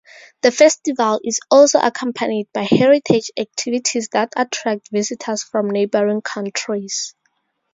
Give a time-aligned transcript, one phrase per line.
[0.41, 7.13] The festival is also accompanied by heritage activities that attract visitors from neighboring countries.